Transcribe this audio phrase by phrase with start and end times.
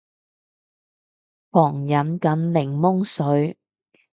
[1.51, 3.55] 狂飲緊檸檬水